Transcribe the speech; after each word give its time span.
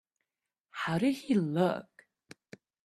How 0.71 0.97
did 0.97 1.13
he 1.13 1.35
look? 1.35 2.07